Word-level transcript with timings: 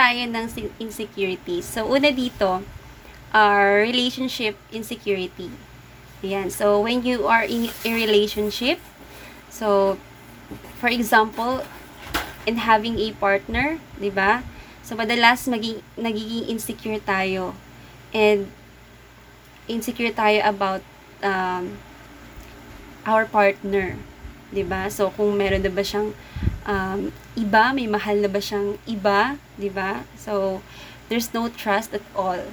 Tayo 0.00 0.24
ng 0.24 0.46
insecurities. 0.80 1.68
So, 1.68 1.84
una 1.84 2.08
dito, 2.08 2.64
are 3.36 3.84
relationship 3.84 4.56
insecurity. 4.72 5.52
Ayan. 6.24 6.48
So, 6.48 6.80
when 6.80 7.04
you 7.04 7.28
are 7.28 7.44
in 7.44 7.68
a 7.84 7.90
relationship, 7.92 8.80
so, 9.52 10.00
for 10.80 10.88
example, 10.88 11.60
in 12.48 12.64
having 12.64 12.96
a 12.96 13.12
partner, 13.20 13.76
di 14.00 14.08
ba? 14.08 14.40
So, 14.80 14.96
madalas 14.96 15.44
maging, 15.44 15.84
nagiging 16.00 16.48
insecure 16.48 16.98
tayo. 17.04 17.52
And, 18.16 18.48
insecure 19.68 20.16
tayo 20.16 20.40
about 20.48 20.80
um, 21.20 21.76
our 23.04 23.28
partner. 23.28 24.00
'di 24.50 24.66
ba? 24.66 24.90
So 24.90 25.14
kung 25.14 25.34
meron 25.38 25.62
na 25.62 25.70
ba 25.70 25.82
siyang 25.82 26.10
um, 26.66 27.14
iba, 27.40 27.72
may 27.72 27.88
mahal 27.88 28.20
na 28.20 28.28
ba 28.28 28.38
siyang 28.38 28.76
iba, 28.84 29.40
'di 29.56 29.72
ba? 29.72 30.04
So 30.20 30.60
there's 31.08 31.32
no 31.32 31.48
trust 31.48 31.96
at 31.96 32.04
all. 32.12 32.44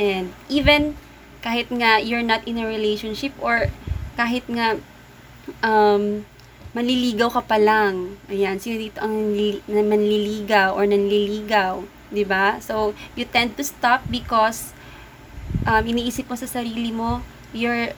And 0.00 0.32
even 0.48 0.96
kahit 1.44 1.68
nga 1.68 2.00
you're 2.00 2.24
not 2.24 2.42
in 2.48 2.56
a 2.56 2.64
relationship 2.64 3.36
or 3.36 3.68
kahit 4.16 4.48
nga 4.48 4.80
um, 5.60 6.24
manliligaw 6.72 7.28
ka 7.28 7.42
pa 7.44 7.60
lang. 7.60 8.16
Ayan, 8.32 8.56
sino 8.56 8.80
dito 8.80 8.96
ang 9.04 9.36
manliligaw 9.68 10.72
or 10.72 10.88
nanliligaw, 10.88 11.84
'di 12.08 12.24
ba? 12.24 12.56
So 12.64 12.96
you 13.12 13.28
tend 13.28 13.60
to 13.60 13.64
stop 13.66 14.08
because 14.08 14.72
um, 15.68 15.84
iniisip 15.84 16.26
mo 16.26 16.36
sa 16.40 16.48
sarili 16.48 16.90
mo, 16.90 17.20
you're 17.52 17.92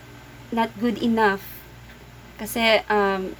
not 0.51 0.71
good 0.79 0.99
enough. 0.99 1.43
Kasi, 2.39 2.83
um, 2.91 3.39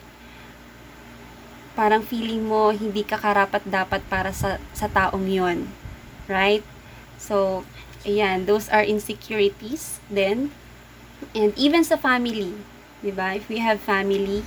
parang 1.75 2.03
feeling 2.03 2.47
mo 2.47 2.71
hindi 2.71 3.03
ka 3.03 3.19
karapat 3.19 3.67
dapat 3.67 4.01
para 4.07 4.31
sa, 4.31 4.63
sa 4.75 4.87
taong 4.87 5.27
yon 5.27 5.67
Right? 6.31 6.63
So, 7.21 7.67
ayan, 8.07 8.47
those 8.47 8.71
are 8.71 8.83
insecurities 8.83 10.01
then. 10.09 10.55
And 11.35 11.53
even 11.59 11.85
sa 11.85 11.99
family, 11.99 12.55
di 13.03 13.11
ba? 13.11 13.37
If 13.37 13.51
we 13.51 13.61
have 13.61 13.83
family, 13.83 14.47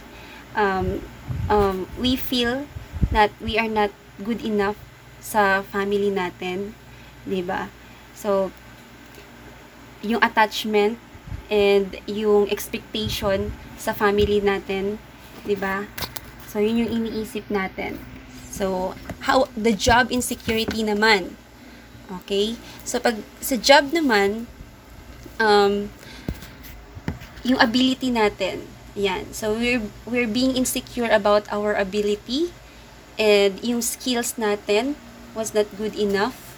um, 0.55 1.03
um, 1.52 1.86
we 2.00 2.16
feel 2.16 2.66
that 3.11 3.31
we 3.44 3.59
are 3.59 3.70
not 3.70 3.92
good 4.23 4.42
enough 4.42 4.80
sa 5.22 5.61
family 5.61 6.09
natin, 6.09 6.73
di 7.28 7.44
ba? 7.44 7.70
So, 8.17 8.50
yung 10.02 10.21
attachment 10.21 10.98
and 11.48 11.98
yung 12.05 12.48
expectation 12.52 13.52
sa 13.80 13.95
family 13.95 14.43
natin, 14.43 14.99
'di 15.48 15.55
ba? 15.58 15.87
So 16.57 16.65
yun 16.65 16.89
yung 16.89 17.05
iniisip 17.05 17.53
natin. 17.53 18.01
So 18.49 18.97
how 19.29 19.45
the 19.53 19.77
job 19.77 20.09
insecurity 20.09 20.81
naman. 20.81 21.37
Okay? 22.09 22.57
So 22.81 22.97
pag 22.97 23.21
sa 23.37 23.61
job 23.61 23.93
naman 23.93 24.49
um 25.37 25.93
yung 27.45 27.61
ability 27.61 28.09
natin. 28.09 28.65
Yan. 28.97 29.29
So 29.37 29.53
we're 29.53 29.85
we're 30.09 30.25
being 30.25 30.57
insecure 30.57 31.05
about 31.13 31.45
our 31.53 31.77
ability 31.77 32.49
and 33.21 33.61
yung 33.61 33.85
skills 33.85 34.33
natin 34.41 34.97
was 35.37 35.53
not 35.53 35.69
good 35.77 35.93
enough. 35.93 36.57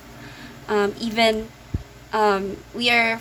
Um, 0.71 0.95
even 0.95 1.51
um, 2.15 2.55
we 2.71 2.87
are 2.87 3.19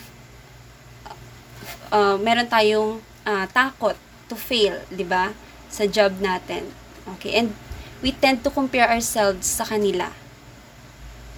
uh, 1.91 2.15
meron 2.23 2.47
tayong 2.47 3.03
uh, 3.27 3.51
takot 3.51 3.99
to 4.31 4.39
fail, 4.39 4.79
'di 4.95 5.03
ba? 5.03 5.35
Sa 5.69 5.85
job 5.87 6.19
natin. 6.19 6.73
Okay? 7.17 7.37
And 7.37 7.55
we 8.01 8.13
tend 8.13 8.45
to 8.45 8.51
compare 8.51 8.89
ourselves 8.89 9.47
sa 9.47 9.65
kanila. 9.65 10.13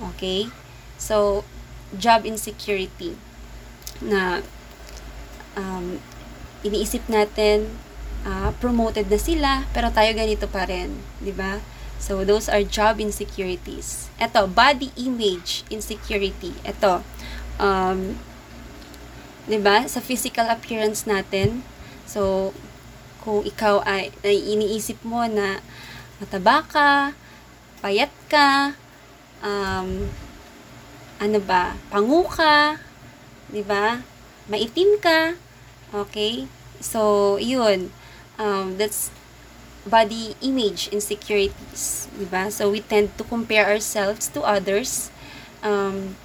Okay? 0.00 0.48
So, 0.96 1.44
job 1.96 2.22
insecurity 2.22 3.18
na 4.00 4.40
um, 5.58 5.98
iniisip 6.62 7.04
natin 7.10 7.72
uh, 8.24 8.52
promoted 8.62 9.08
na 9.08 9.18
sila 9.20 9.52
pero 9.74 9.90
tayo 9.90 10.12
ganito 10.14 10.46
pa 10.46 10.68
rin, 10.68 11.00
'di 11.20 11.34
ba? 11.34 11.58
So 12.00 12.24
those 12.24 12.48
are 12.48 12.64
job 12.64 12.96
insecurities. 12.96 14.08
Ito, 14.16 14.48
body 14.48 14.88
image 14.96 15.68
insecurity. 15.68 16.56
Ito, 16.64 17.04
um, 17.60 18.16
'di 19.44 19.60
ba? 19.60 19.84
Sa 19.84 20.00
physical 20.00 20.48
appearance 20.48 21.04
natin. 21.04 21.60
So 22.08 22.52
kung 23.20 23.44
ikaw 23.44 23.84
ay, 23.84 24.12
ay 24.24 24.38
iniisip 24.56 25.00
mo 25.04 25.24
na 25.28 25.60
mataba 26.20 26.64
ka, 26.64 26.90
payat 27.80 28.12
ka, 28.28 28.76
um, 29.44 30.08
ano 31.20 31.38
ba, 31.44 31.76
pangu 31.92 32.24
ka, 32.28 32.80
'di 33.52 33.64
ba? 33.64 34.00
Maitim 34.48 34.96
ka. 35.00 35.36
Okay? 35.92 36.48
So, 36.80 37.36
'yun. 37.36 37.92
Um, 38.40 38.80
that's 38.80 39.12
body 39.84 40.36
image 40.44 40.88
insecurities, 40.92 42.08
'di 42.12 42.26
ba? 42.28 42.52
So 42.52 42.68
we 42.72 42.84
tend 42.84 43.16
to 43.16 43.24
compare 43.24 43.68
ourselves 43.68 44.28
to 44.36 44.44
others. 44.44 45.08
Um, 45.64 46.16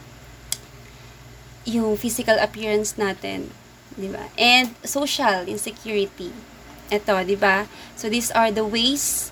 yung 1.66 1.96
physical 1.96 2.36
appearance 2.40 3.00
natin, 3.00 3.52
'di 3.96 4.12
ba? 4.12 4.32
And 4.36 4.76
social 4.84 5.48
insecurity. 5.48 6.32
Ito, 6.94 7.26
'di 7.26 7.38
ba? 7.38 7.66
So 7.98 8.10
these 8.10 8.30
are 8.34 8.54
the 8.54 8.66
ways 8.66 9.32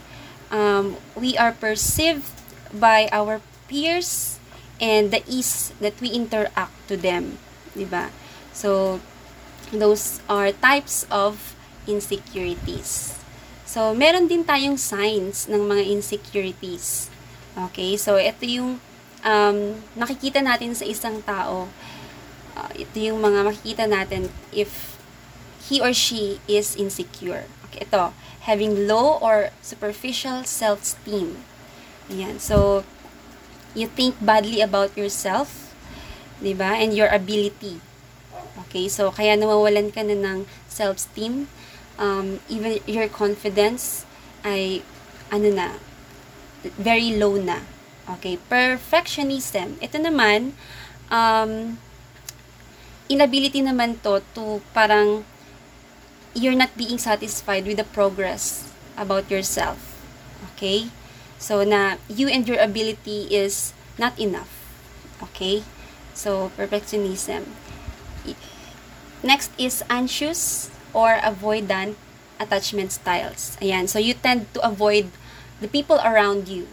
um, 0.49 0.97
we 1.13 1.37
are 1.37 1.53
perceived 1.53 2.29
by 2.73 3.09
our 3.13 3.41
peers 3.69 4.41
and 4.81 5.13
the 5.13 5.21
ease 5.29 5.71
that 5.77 5.97
we 6.01 6.09
interact 6.09 6.73
to 6.89 6.97
them, 6.97 7.37
'di 7.77 7.85
ba? 7.89 8.09
So 8.53 9.01
those 9.73 10.21
are 10.29 10.53
types 10.53 11.05
of 11.09 11.57
insecurities. 11.89 13.17
So, 13.63 13.95
meron 13.97 14.29
din 14.29 14.45
tayong 14.45 14.77
signs 14.77 15.49
ng 15.49 15.65
mga 15.65 15.83
insecurities. 15.89 17.09
Okay? 17.57 17.97
So, 17.97 18.21
ito 18.21 18.45
yung 18.45 18.77
um, 19.25 19.57
nakikita 19.97 20.45
natin 20.45 20.77
sa 20.77 20.85
isang 20.85 21.25
tao. 21.25 21.65
Uh, 22.53 22.71
ito 22.77 23.01
yung 23.01 23.17
mga 23.17 23.39
makikita 23.41 23.85
natin 23.89 24.29
if 24.53 24.92
he 25.69 25.79
or 25.79 25.93
she 25.93 26.39
is 26.47 26.75
insecure. 26.75 27.47
Okay, 27.69 27.87
ito. 27.87 28.13
Having 28.43 28.87
low 28.87 29.17
or 29.23 29.55
superficial 29.63 30.43
self-esteem. 30.43 31.39
Ayan. 32.11 32.37
So, 32.37 32.83
you 33.71 33.87
think 33.87 34.19
badly 34.19 34.59
about 34.59 34.93
yourself, 34.99 35.71
'di 36.43 36.53
ba? 36.53 36.75
And 36.75 36.91
your 36.91 37.07
ability. 37.07 37.79
Okay? 38.67 38.91
So, 38.91 39.09
kaya 39.09 39.39
nawawalan 39.39 39.95
ka 39.95 40.03
na 40.03 40.13
ng 40.13 40.45
self-esteem 40.67 41.47
um, 41.97 42.39
even 42.49 42.79
your 42.89 43.09
confidence 43.09 44.05
ay 44.41 44.81
ano 45.29 45.49
na 45.53 45.67
very 46.79 47.15
low 47.17 47.35
na 47.37 47.61
okay 48.07 48.39
perfectionism 48.49 49.77
ito 49.83 49.97
naman 49.99 50.55
um, 51.11 51.77
inability 53.11 53.59
naman 53.61 53.99
to 53.99 54.23
to 54.33 54.63
parang 54.71 55.27
you're 56.33 56.57
not 56.57 56.75
being 56.77 56.97
satisfied 56.97 57.65
with 57.65 57.77
the 57.77 57.87
progress 57.95 58.73
about 58.97 59.29
yourself 59.29 59.97
okay 60.53 60.89
so 61.37 61.63
na 61.63 61.97
you 62.09 62.27
and 62.27 62.47
your 62.47 62.59
ability 62.59 63.29
is 63.33 63.73
not 63.97 64.17
enough 64.19 64.49
okay 65.21 65.63
so 66.13 66.51
perfectionism 66.57 67.49
next 69.23 69.49
is 69.57 69.81
anxious 69.89 70.69
or 70.93 71.17
avoidant 71.23 71.95
attachment 72.43 72.91
styles. 72.91 73.57
Ayan. 73.63 73.87
So, 73.87 73.97
you 73.97 74.13
tend 74.13 74.51
to 74.53 74.59
avoid 74.61 75.09
the 75.63 75.67
people 75.71 75.97
around 76.03 76.51
you. 76.51 76.67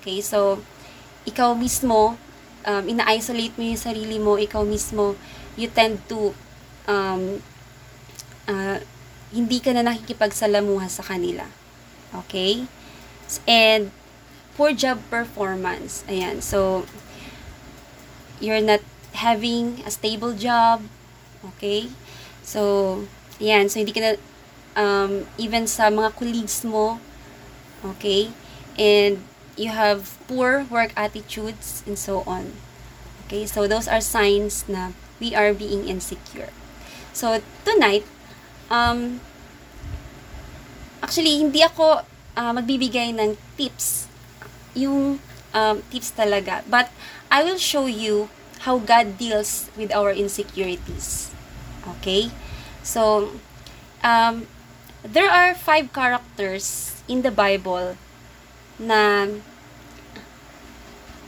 Okay? 0.00 0.20
So, 0.20 0.60
ikaw 1.24 1.54
mismo, 1.56 2.18
um, 2.66 2.84
ina-isolate 2.84 3.54
mo 3.56 3.62
yung 3.64 3.80
sarili 3.80 4.18
mo, 4.18 4.36
ikaw 4.36 4.66
mismo, 4.66 5.16
you 5.54 5.70
tend 5.70 6.02
to 6.10 6.34
um, 6.90 7.40
uh, 8.50 8.82
hindi 9.32 9.62
ka 9.62 9.72
na 9.72 9.86
nakikipagsalamuha 9.86 10.90
sa 10.90 11.06
kanila. 11.06 11.46
Okay? 12.12 12.66
And 13.48 13.90
poor 14.54 14.72
job 14.72 15.02
performance. 15.10 16.04
Ayan. 16.06 16.42
So, 16.42 16.86
you're 18.38 18.62
not 18.62 18.82
having 19.14 19.82
a 19.86 19.90
stable 19.90 20.34
job. 20.34 20.84
Okay? 21.54 21.90
So, 22.42 23.04
ayan. 23.40 23.70
So, 23.70 23.80
hindi 23.80 23.94
ka 23.94 24.00
na, 24.02 24.10
um, 24.78 25.26
even 25.38 25.66
sa 25.66 25.90
mga 25.90 26.14
colleagues 26.14 26.62
mo, 26.66 26.98
okay? 27.82 28.30
And 28.74 29.22
you 29.54 29.70
have 29.70 30.18
poor 30.26 30.66
work 30.66 30.90
attitudes 30.98 31.82
and 31.86 31.98
so 31.98 32.26
on. 32.26 32.58
Okay? 33.26 33.46
So, 33.46 33.66
those 33.66 33.86
are 33.86 34.02
signs 34.02 34.66
na 34.68 34.94
we 35.18 35.34
are 35.34 35.54
being 35.54 35.86
insecure. 35.86 36.50
So, 37.14 37.38
tonight, 37.62 38.02
um, 38.70 39.20
actually, 41.02 41.40
hindi 41.40 41.62
ako 41.64 42.04
uh, 42.36 42.52
magbibigay 42.52 43.12
ng 43.16 43.36
tips. 43.56 44.08
Yung 44.74 45.18
um, 45.52 45.76
tips 45.90 46.12
talaga. 46.12 46.62
But, 46.68 46.88
I 47.30 47.42
will 47.42 47.58
show 47.58 47.86
you 47.86 48.30
how 48.62 48.78
God 48.78 49.18
deals 49.18 49.68
with 49.76 49.90
our 49.92 50.12
insecurities. 50.14 51.34
Okay? 51.98 52.30
So, 52.82 53.32
um, 54.04 54.46
there 55.02 55.28
are 55.28 55.52
five 55.54 55.92
characters 55.92 56.96
in 57.08 57.20
the 57.22 57.30
Bible 57.30 57.96
na 58.80 59.28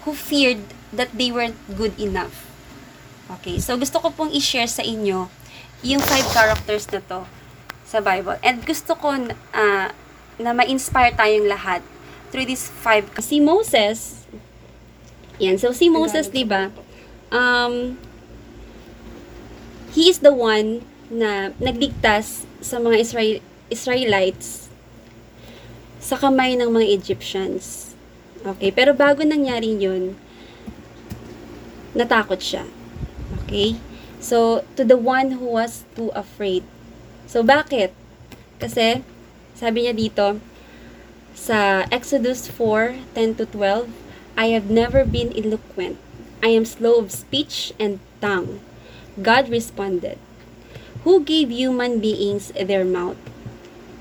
who 0.07 0.15
feared 0.15 0.63
that 0.93 1.13
they 1.13 1.31
weren't 1.31 1.59
good 1.77 1.99
enough. 2.01 2.47
Okay, 3.27 3.59
so 3.59 3.75
gusto 3.75 3.99
ko 3.99 4.15
pong 4.15 4.31
i-share 4.31 4.71
sa 4.71 4.87
inyo 4.87 5.27
yung 5.85 6.01
five 6.01 6.25
characters 6.33 6.89
na 6.93 7.01
to 7.05 7.21
sa 7.87 8.01
Bible. 8.01 8.37
And 8.41 8.65
gusto 8.65 8.97
ko 8.97 9.13
uh, 9.13 9.89
na 10.37 10.51
ma-inspire 10.53 11.17
tayong 11.17 11.49
lahat 11.49 11.81
through 12.31 12.49
these 12.49 12.69
five. 12.83 13.09
Si 13.21 13.41
Moses, 13.41 14.27
yan, 15.37 15.61
so 15.61 15.73
si 15.73 15.93
Moses, 15.93 16.33
di 16.33 16.45
ba, 16.45 16.73
um, 17.29 17.97
he 19.93 20.09
is 20.09 20.21
the 20.21 20.33
one 20.33 20.85
na 21.13 21.55
nagligtas 21.61 22.45
sa 22.59 22.83
mga 22.83 22.97
Israel, 22.99 23.37
Israelites 23.71 24.67
sa 26.03 26.19
kamay 26.19 26.59
ng 26.59 26.71
mga 26.71 26.87
Egyptians. 26.93 27.95
Okay, 28.47 28.71
pero 28.71 28.95
bago 28.95 29.27
nangyari 29.27 29.75
yun, 29.75 30.15
natakot 31.97 32.39
siya. 32.39 32.63
Okay? 33.43 33.75
So, 34.27 34.67
to 34.75 34.83
the 34.83 34.99
one 34.99 35.39
who 35.39 35.47
was 35.47 35.87
too 35.95 36.11
afraid. 36.19 36.67
So, 37.31 37.47
bakit? 37.47 37.95
Kasi, 38.59 39.07
sabi 39.55 39.87
niya 39.87 39.95
dito, 39.95 40.43
sa 41.31 41.87
Exodus 41.95 42.51
4, 42.51 43.15
10 43.15 43.39
to 43.39 43.47
12, 43.47 43.87
I 44.35 44.51
have 44.51 44.67
never 44.67 45.07
been 45.07 45.31
eloquent. 45.31 46.03
I 46.43 46.51
am 46.59 46.67
slow 46.67 46.99
of 46.99 47.15
speech 47.15 47.71
and 47.79 48.03
tongue. 48.19 48.59
God 49.15 49.47
responded, 49.47 50.19
Who 51.07 51.23
gave 51.23 51.55
human 51.55 52.03
beings 52.03 52.51
their 52.51 52.83
mouth? 52.83 53.23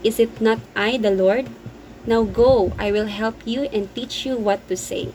Is 0.01 0.17
it 0.17 0.41
not 0.41 0.57
I, 0.73 0.97
the 0.97 1.13
Lord? 1.13 1.53
Now 2.09 2.25
go, 2.25 2.73
I 2.81 2.89
will 2.89 3.13
help 3.13 3.45
you 3.45 3.69
and 3.69 3.93
teach 3.93 4.25
you 4.25 4.41
what 4.41 4.65
to 4.73 4.75
say. 4.77 5.13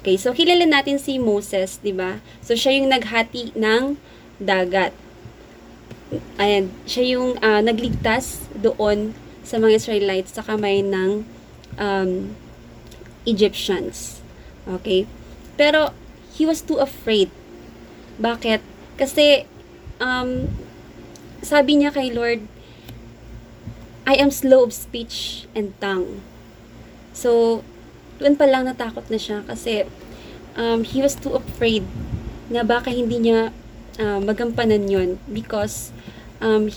Okay, 0.00 0.16
so 0.16 0.32
kilala 0.32 0.64
natin 0.64 0.96
si 0.96 1.20
Moses, 1.20 1.76
di 1.76 1.92
ba? 1.92 2.24
So 2.40 2.56
siya 2.56 2.80
yung 2.80 2.88
naghati 2.88 3.52
ng 3.52 4.00
dagat. 4.40 4.96
Ayan, 6.40 6.72
siya 6.88 7.14
yung 7.14 7.38
uh, 7.38 7.62
nagligtas 7.62 8.42
doon 8.56 9.14
sa 9.46 9.60
mga 9.60 9.78
Israelites 9.78 10.34
sa 10.34 10.42
kamay 10.42 10.82
ng 10.82 11.22
um, 11.78 12.10
Egyptians. 13.28 14.24
Okay? 14.66 15.06
Pero 15.54 15.94
he 16.34 16.48
was 16.48 16.64
too 16.64 16.80
afraid. 16.80 17.30
Bakit? 18.18 18.64
Kasi 18.98 19.44
um, 20.00 20.50
sabi 21.44 21.78
niya 21.78 21.92
kay 21.94 22.10
Lord, 22.10 22.42
I 24.08 24.18
am 24.18 24.32
slow 24.32 24.66
of 24.66 24.72
speech 24.74 25.46
and 25.54 25.76
tongue. 25.78 26.24
So, 27.14 27.62
doon 28.18 28.34
pa 28.34 28.48
lang 28.48 28.66
natakot 28.66 29.06
na 29.06 29.20
siya 29.20 29.44
kasi 29.46 29.86
um, 30.58 30.82
he 30.82 30.98
was 31.04 31.14
too 31.14 31.36
afraid 31.36 31.86
na 32.50 32.66
baka 32.66 32.90
hindi 32.90 33.22
niya 33.22 33.54
uh, 34.00 34.18
magampanan 34.24 34.88
yon 34.88 35.20
because 35.28 35.92
um, 36.40 36.72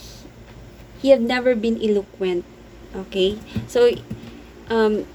he, 1.00 1.10
had 1.10 1.24
never 1.24 1.56
been 1.56 1.80
eloquent. 1.80 2.44
Okay? 2.94 3.40
So, 3.66 3.90
um, 4.68 5.08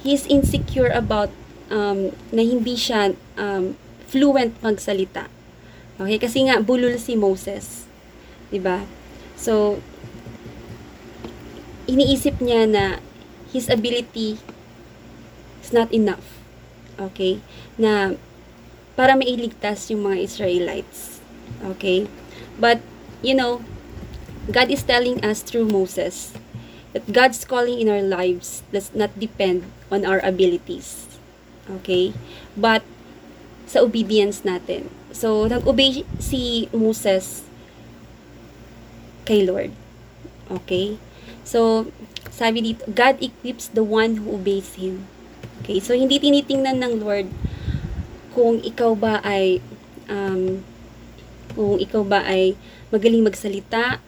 he's 0.00 0.24
insecure 0.30 0.88
about 0.94 1.34
um, 1.68 2.14
na 2.30 2.46
hindi 2.46 2.78
siya 2.78 3.18
um, 3.36 3.74
fluent 4.06 4.54
magsalita. 4.62 5.26
Okay? 5.98 6.22
Kasi 6.22 6.46
nga, 6.46 6.62
bulol 6.62 6.96
si 6.96 7.18
Moses. 7.18 7.84
ba? 8.54 8.86
So, 9.34 9.82
iniisip 11.90 12.38
niya 12.38 12.70
na 12.70 12.84
his 13.50 13.66
ability 13.66 14.38
is 15.62 15.74
not 15.74 15.90
enough. 15.90 16.38
Okay? 16.96 17.42
Na 17.74 18.14
para 18.94 19.18
mailigtas 19.18 19.90
yung 19.90 20.06
mga 20.06 20.22
Israelites. 20.22 21.13
Okay? 21.62 22.08
But, 22.58 22.80
you 23.22 23.34
know, 23.34 23.62
God 24.50 24.70
is 24.70 24.82
telling 24.82 25.24
us 25.24 25.42
through 25.42 25.68
Moses 25.68 26.34
that 26.92 27.10
God's 27.12 27.44
calling 27.44 27.80
in 27.80 27.88
our 27.88 28.02
lives 28.02 28.62
does 28.72 28.94
not 28.94 29.18
depend 29.18 29.68
on 29.90 30.04
our 30.06 30.18
abilities. 30.24 31.06
Okay? 31.80 32.14
But, 32.56 32.82
sa 33.66 33.80
obedience 33.82 34.42
natin. 34.42 34.90
So, 35.14 35.46
nag-obey 35.46 36.04
si 36.18 36.68
Moses 36.74 37.46
kay 39.24 39.46
Lord. 39.46 39.72
Okay? 40.50 40.98
So, 41.44 41.88
sabi 42.34 42.74
dito, 42.74 42.82
God 42.90 43.22
equips 43.22 43.70
the 43.70 43.86
one 43.86 44.18
who 44.18 44.34
obeys 44.34 44.74
Him. 44.74 45.06
Okay, 45.64 45.80
so 45.80 45.94
hindi 45.96 46.20
tinitingnan 46.20 46.82
ng 46.82 46.94
Lord 47.00 47.30
kung 48.36 48.60
ikaw 48.60 48.92
ba 48.98 49.22
ay 49.22 49.62
um, 50.10 50.60
kung 51.54 51.80
ikaw 51.80 52.02
ba 52.02 52.26
ay 52.26 52.58
magaling 52.90 53.24
magsalita, 53.24 53.98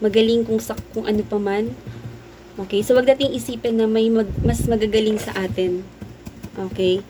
magaling 0.00 0.42
kung 0.42 0.58
sa 0.58 0.76
kung 0.92 1.06
ano 1.06 1.22
pa 1.24 1.38
man. 1.38 1.72
Okay, 2.54 2.82
so 2.82 2.94
wag 2.94 3.08
nating 3.08 3.34
isipin 3.34 3.78
na 3.78 3.86
may 3.90 4.06
mag, 4.10 4.30
mas 4.42 4.64
magagaling 4.66 5.18
sa 5.18 5.34
atin. 5.34 5.82
Okay? 6.54 7.02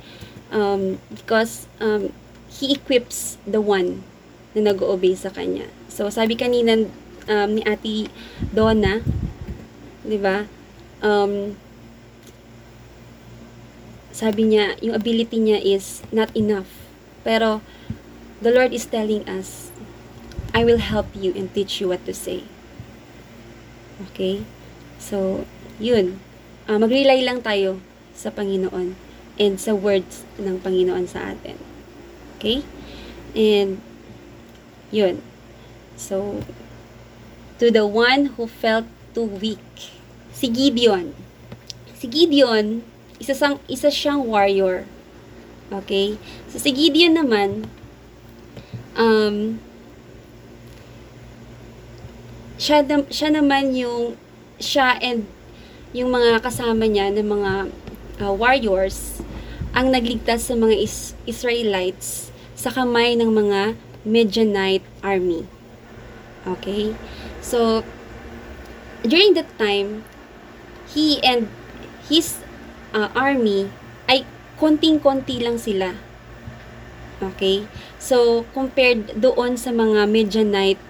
Um, 0.55 0.97
because 1.11 1.67
um, 1.83 2.15
he 2.49 2.73
equips 2.75 3.37
the 3.45 3.61
one 3.61 4.05
na 4.55 4.71
nag-obey 4.73 5.13
sa 5.19 5.29
kanya. 5.29 5.69
So 5.91 6.09
sabi 6.09 6.39
kanina 6.39 6.87
um, 7.29 7.49
ni 7.55 7.63
Ate 7.67 8.09
Donna, 8.55 9.03
'di 10.07 10.19
ba? 10.21 10.49
Um, 11.05 11.59
sabi 14.15 14.47
niya, 14.47 14.79
yung 14.79 14.95
ability 14.95 15.43
niya 15.43 15.59
is 15.59 16.07
not 16.15 16.31
enough. 16.39 16.71
Pero, 17.27 17.59
the 18.45 18.53
Lord 18.53 18.77
is 18.77 18.85
telling 18.85 19.25
us, 19.25 19.73
I 20.53 20.69
will 20.69 20.77
help 20.77 21.09
you 21.17 21.33
and 21.33 21.49
teach 21.49 21.81
you 21.81 21.89
what 21.89 22.05
to 22.05 22.13
say. 22.13 22.45
Okay? 24.13 24.45
So, 25.01 25.49
yun. 25.81 26.21
Uh, 26.69 26.77
mag-rely 26.77 27.25
lang 27.25 27.41
tayo 27.41 27.81
sa 28.13 28.29
Panginoon 28.29 29.01
and 29.41 29.55
sa 29.57 29.73
words 29.73 30.29
ng 30.37 30.61
Panginoon 30.61 31.09
sa 31.09 31.33
atin. 31.33 31.57
Okay? 32.37 32.61
And, 33.33 33.81
yun. 34.93 35.25
So, 35.97 36.45
to 37.57 37.73
the 37.73 37.89
one 37.89 38.37
who 38.37 38.45
felt 38.45 38.85
too 39.17 39.25
weak. 39.25 39.65
Si 40.37 40.53
Gideon. 40.53 41.17
Si 41.97 42.05
Gideon, 42.13 42.85
isa, 43.17 43.33
sang, 43.33 43.57
isa 43.73 43.89
siyang 43.89 44.29
warrior. 44.29 44.85
Okay? 45.73 46.21
So, 46.53 46.61
si 46.61 46.75
Gideon 46.77 47.17
naman, 47.17 47.73
um, 48.99 49.59
siya, 52.59 52.87
siya 53.11 53.29
naman 53.35 53.75
yung, 53.75 54.19
siya 54.59 54.99
and 55.03 55.27
yung 55.95 56.11
mga 56.11 56.43
kasama 56.43 56.91
niya 56.91 57.15
ng 57.15 57.27
mga 57.27 57.53
uh, 58.23 58.35
warriors 58.35 59.23
ang 59.75 59.91
nagligtas 59.91 60.51
sa 60.51 60.55
mga 60.55 60.75
is- 60.79 61.15
Israelites 61.27 62.31
sa 62.55 62.71
kamay 62.71 63.19
ng 63.19 63.31
mga 63.31 63.79
Midianite 64.05 64.87
army. 65.01 65.49
Okay? 66.45 66.93
So, 67.41 67.83
during 69.03 69.35
that 69.35 69.49
time, 69.57 70.05
he 70.93 71.19
and 71.25 71.49
his 72.07 72.39
uh, 72.93 73.09
army 73.17 73.73
ay 74.07 74.29
konting-konti 74.61 75.41
lang 75.41 75.57
sila. 75.57 75.97
Okay? 77.23 77.67
So, 77.99 78.47
compared 78.55 79.19
doon 79.19 79.59
sa 79.59 79.71
mga 79.71 80.07
Midianite 80.11 80.83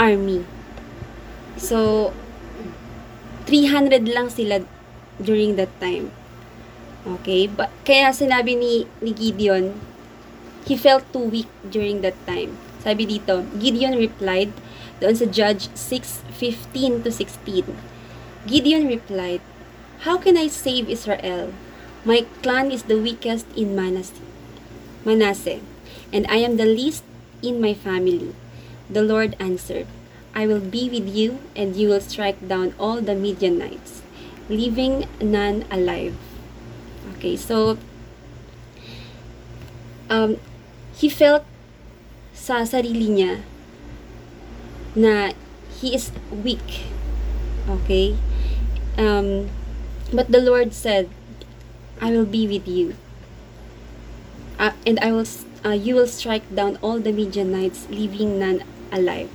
army. 0.00 0.42
So, 1.58 2.10
300 3.46 4.08
lang 4.10 4.32
sila 4.32 4.64
during 5.20 5.54
that 5.60 5.70
time. 5.78 6.10
Okay? 7.04 7.46
But, 7.46 7.70
kaya 7.86 8.10
sinabi 8.10 8.58
ni, 8.58 8.86
ni 8.98 9.12
Gideon, 9.14 9.76
he 10.66 10.78
felt 10.78 11.06
too 11.10 11.26
weak 11.26 11.50
during 11.66 12.02
that 12.02 12.18
time. 12.26 12.58
Sabi 12.82 13.06
dito, 13.06 13.46
Gideon 13.58 13.94
replied, 13.94 14.50
doon 15.02 15.18
sa 15.18 15.26
Judge 15.26 15.66
6:15 15.74 17.02
to 17.02 17.10
16. 17.10 17.74
Gideon 18.46 18.86
replied, 18.86 19.42
How 20.06 20.18
can 20.18 20.34
I 20.38 20.50
save 20.50 20.90
Israel? 20.90 21.54
My 22.02 22.26
clan 22.42 22.74
is 22.74 22.90
the 22.90 22.98
weakest 22.98 23.46
in 23.54 23.78
Manasseh, 23.78 24.18
Manasseh, 25.04 25.60
and 26.12 26.26
I 26.28 26.36
am 26.44 26.56
the 26.56 26.66
least 26.66 27.04
in 27.42 27.60
my 27.60 27.74
family. 27.74 28.34
The 28.88 29.02
Lord 29.02 29.36
answered, 29.38 29.86
I 30.34 30.46
will 30.46 30.60
be 30.60 30.88
with 30.88 31.08
you, 31.08 31.40
and 31.54 31.76
you 31.76 31.88
will 31.88 32.00
strike 32.00 32.48
down 32.48 32.74
all 32.78 33.00
the 33.00 33.14
Midianites, 33.14 34.02
leaving 34.48 35.06
none 35.20 35.64
alive. 35.70 36.16
Okay, 37.16 37.36
so 37.36 37.78
um, 40.08 40.36
he 40.96 41.08
felt 41.08 41.44
sa 42.32 42.64
sarili 42.66 43.08
niya 43.08 43.44
na 44.96 45.32
he 45.80 45.94
is 45.94 46.12
weak. 46.30 46.88
Okay? 47.68 48.16
Um, 48.98 49.48
but 50.12 50.28
the 50.28 50.40
Lord 50.40 50.74
said, 50.74 51.08
I 52.00 52.10
will 52.10 52.26
be 52.26 52.46
with 52.46 52.68
you. 52.68 52.96
Uh, 54.62 54.70
and 54.86 54.94
I 55.02 55.10
will, 55.10 55.26
uh, 55.66 55.74
you 55.74 55.98
will 55.98 56.06
strike 56.06 56.46
down 56.54 56.78
all 56.78 57.02
the 57.02 57.10
Midianites, 57.10 57.90
leaving 57.90 58.38
none 58.38 58.62
alive. 58.94 59.26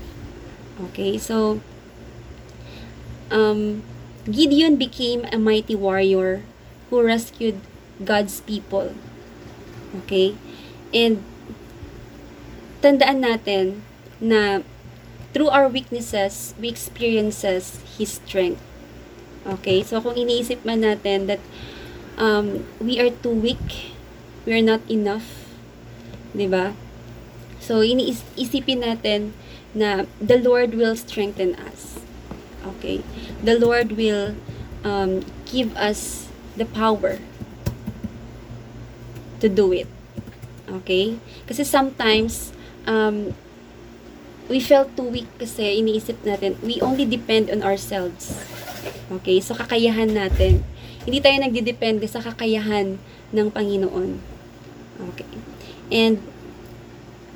Okay, 0.87 1.19
so 1.19 1.59
um, 3.27 3.83
Gideon 4.23 4.79
became 4.79 5.27
a 5.27 5.35
mighty 5.35 5.75
warrior 5.75 6.47
who 6.89 7.03
rescued 7.03 7.59
God's 7.99 8.39
people. 8.39 8.95
Okay? 10.03 10.39
And 10.95 11.27
tandaan 12.79 13.27
natin 13.27 13.83
na 14.23 14.63
through 15.35 15.51
our 15.51 15.67
weaknesses, 15.67 16.55
we 16.55 16.71
experiences 16.71 17.83
His 17.99 18.23
strength. 18.23 18.63
Okay? 19.43 19.83
So, 19.83 19.99
kung 19.99 20.15
iniisip 20.15 20.63
man 20.63 20.87
natin 20.87 21.27
that 21.27 21.43
um, 22.15 22.63
we 22.79 23.03
are 23.03 23.11
too 23.11 23.35
weak, 23.35 23.96
we 24.47 24.55
are 24.55 24.63
not 24.63 24.79
enough, 24.87 25.27
ba? 26.31 26.71
So, 27.59 27.83
iniisipin 27.83 28.79
natin 28.79 29.35
na 29.75 30.07
the 30.23 30.39
Lord 30.39 30.71
will 30.71 30.95
strengthen 30.95 31.59
us. 31.67 31.99
Okay? 32.63 33.03
The 33.43 33.59
Lord 33.59 33.99
will 33.99 34.39
um, 34.87 35.27
give 35.51 35.75
us 35.75 36.31
the 36.55 36.63
power 36.63 37.19
to 39.43 39.47
do 39.51 39.75
it. 39.75 39.91
Okay? 40.71 41.19
Kasi 41.43 41.67
sometimes, 41.67 42.55
um, 42.87 43.35
we 44.47 44.63
felt 44.63 44.95
too 44.95 45.11
weak 45.11 45.27
kasi 45.35 45.83
iniisip 45.83 46.23
natin, 46.23 46.55
we 46.63 46.79
only 46.79 47.03
depend 47.03 47.51
on 47.51 47.67
ourselves. 47.67 48.31
Okay? 49.11 49.43
So, 49.43 49.59
kakayahan 49.59 50.15
natin. 50.15 50.63
Hindi 51.03 51.19
tayo 51.19 51.35
nagdidepende 51.43 52.07
sa 52.07 52.23
kakayahan 52.23 52.95
ng 53.35 53.47
Panginoon. 53.51 54.36
Okay? 54.97 55.29
And, 55.93 56.19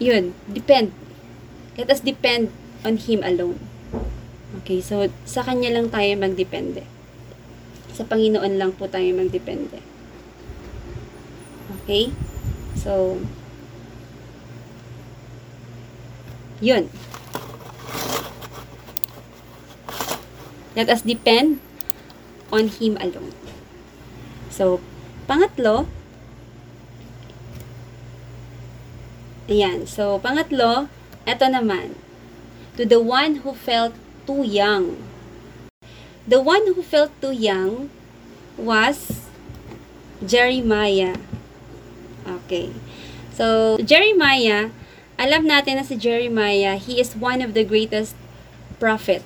yun, 0.01 0.33
depend. 0.49 0.91
Let 1.77 1.89
us 1.89 2.01
depend 2.01 2.49
on 2.81 2.97
Him 2.97 3.21
alone. 3.23 3.61
Okay? 4.61 4.81
So, 4.81 5.07
sa 5.23 5.45
Kanya 5.45 5.71
lang 5.71 5.93
tayo 5.93 6.09
magdepende. 6.17 6.83
Sa 7.93 8.03
Panginoon 8.03 8.57
lang 8.57 8.73
po 8.73 8.89
tayo 8.89 9.07
magdepende. 9.13 9.79
Okay? 11.81 12.11
So, 12.75 13.21
yun. 16.59 16.89
Let 20.71 20.87
us 20.87 21.03
depend 21.03 21.59
on 22.51 22.71
Him 22.71 22.95
alone. 22.99 23.35
So, 24.51 24.83
pangatlo, 25.27 25.87
ayan. 29.49 29.87
So, 29.87 30.19
pangatlo, 30.19 30.89
eto 31.25 31.45
naman. 31.47 31.97
To 32.77 32.85
the 32.85 33.01
one 33.01 33.41
who 33.41 33.53
felt 33.53 33.93
too 34.25 34.43
young. 34.45 35.01
The 36.27 36.41
one 36.41 36.69
who 36.73 36.81
felt 36.81 37.09
too 37.21 37.33
young 37.33 37.89
was 38.57 39.25
Jeremiah. 40.21 41.17
Okay. 42.25 42.69
So, 43.33 43.77
Jeremiah, 43.81 44.69
alam 45.17 45.49
natin 45.49 45.81
na 45.81 45.85
si 45.85 45.97
Jeremiah, 45.97 46.77
he 46.77 47.01
is 47.01 47.17
one 47.17 47.41
of 47.41 47.57
the 47.57 47.65
greatest 47.65 48.13
prophet. 48.77 49.25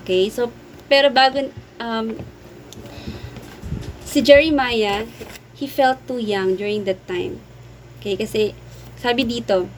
Okay? 0.00 0.28
So, 0.32 0.52
pero 0.88 1.12
bago, 1.12 1.52
um, 1.80 2.16
si 4.04 4.24
Jeremiah, 4.24 5.04
he 5.56 5.68
felt 5.68 6.00
too 6.08 6.20
young 6.20 6.56
during 6.56 6.84
that 6.84 7.00
time. 7.08 7.40
Okay? 8.00 8.16
Kasi, 8.16 8.56
sabi 9.06 9.22
dito, 9.22 9.70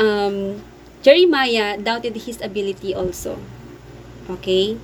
um, 0.00 0.64
Jeremiah 1.04 1.76
doubted 1.76 2.16
his 2.24 2.40
ability 2.40 2.96
also. 2.96 3.36
Okay? 4.32 4.80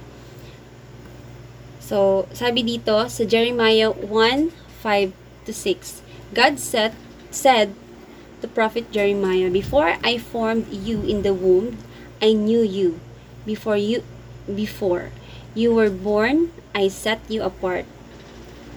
So, 1.80 2.28
sabi 2.37 2.61
dito 2.61 3.09
sa 3.09 3.25
Jeremiah 3.25 3.88
1, 3.88 4.52
5 4.85 5.16
to 5.49 5.52
6, 5.57 6.04
God 6.37 6.61
said, 6.61 6.92
said 7.33 7.73
to 8.45 8.47
prophet 8.52 8.92
Jeremiah, 8.92 9.49
Before 9.49 9.97
I 10.04 10.21
formed 10.21 10.68
you 10.68 11.00
in 11.09 11.25
the 11.25 11.33
womb, 11.33 11.80
I 12.21 12.37
knew 12.37 12.61
you. 12.61 13.00
Before 13.49 13.80
you, 13.80 14.04
before 14.45 15.09
you 15.57 15.73
were 15.73 15.88
born, 15.88 16.52
I 16.76 16.92
set 16.92 17.25
you 17.33 17.40
apart. 17.40 17.88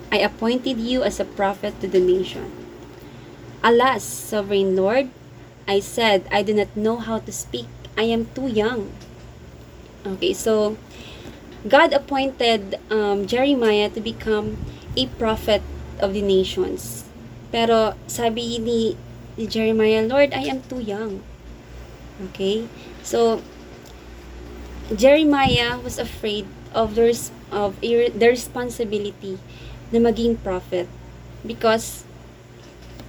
I 0.07 0.23
appointed 0.23 0.79
you 0.79 1.03
as 1.03 1.19
a 1.19 1.27
prophet 1.27 1.75
to 1.83 1.91
the 1.91 1.99
nation. 1.99 2.70
Alas, 3.63 4.03
sovereign 4.03 4.75
Lord, 4.75 5.09
I 5.67 5.79
said, 5.79 6.25
I 6.31 6.41
do 6.41 6.53
not 6.53 6.75
know 6.75 6.97
how 6.97 7.19
to 7.19 7.31
speak. 7.31 7.67
I 7.97 8.09
am 8.09 8.25
too 8.33 8.47
young. 8.47 8.91
Okay, 10.05 10.33
so 10.33 10.77
God 11.67 11.93
appointed 11.93 12.79
um, 12.89 13.27
Jeremiah 13.27 13.89
to 13.93 14.01
become 14.01 14.57
a 14.97 15.05
prophet 15.21 15.61
of 16.01 16.13
the 16.13 16.25
nations. 16.25 17.05
Pero 17.53 17.93
sabi 18.07 18.57
ni, 18.57 18.97
Jeremiah, 19.37 20.01
Lord, 20.01 20.33
I 20.33 20.49
am 20.49 20.65
too 20.65 20.81
young. 20.81 21.21
Okay? 22.29 22.65
So, 23.05 23.41
Jeremiah 24.89 25.77
was 25.79 26.01
afraid 26.01 26.49
of 26.73 26.95
the, 26.95 27.13
of 27.51 27.79
the 27.81 28.27
responsibility 28.27 29.37
na 29.91 29.99
maging 29.99 30.41
prophet 30.41 30.87
because 31.45 32.03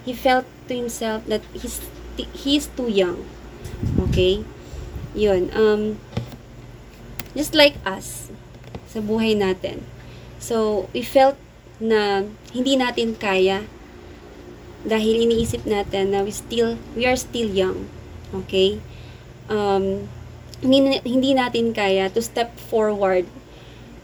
he 0.04 0.12
felt 0.12 0.46
to 0.68 0.74
himself 0.74 1.26
that 1.26 1.42
he's, 1.52 1.80
he's 2.32 2.66
too 2.66 2.88
young. 2.90 3.24
Okay? 4.08 4.44
Yun. 5.14 5.50
Um, 5.54 5.98
just 7.36 7.54
like 7.54 7.76
us, 7.86 8.30
sa 8.88 9.00
buhay 9.00 9.36
natin. 9.36 9.82
So, 10.42 10.88
we 10.92 11.02
felt 11.02 11.36
na 11.82 12.22
hindi 12.54 12.78
natin 12.78 13.18
kaya 13.18 13.66
dahil 14.82 15.26
iniisip 15.26 15.66
natin 15.66 16.14
na 16.14 16.22
we 16.22 16.30
still 16.34 16.78
we 16.94 17.06
are 17.06 17.18
still 17.18 17.46
young. 17.50 17.86
Okay? 18.34 18.78
Um, 19.50 20.06
hindi, 20.62 21.02
hindi 21.02 21.34
natin 21.34 21.74
kaya 21.74 22.06
to 22.14 22.22
step 22.22 22.54
forward 22.58 23.26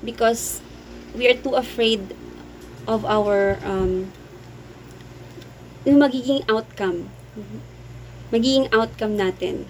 because 0.03 0.61
we 1.15 1.31
are 1.31 1.39
too 1.39 1.55
afraid 1.55 2.03
of 2.87 3.07
our 3.07 3.59
um, 3.63 4.11
yung 5.87 5.99
magiging 6.03 6.43
outcome. 6.49 7.11
Magiging 8.35 8.67
outcome 8.75 9.15
natin. 9.15 9.67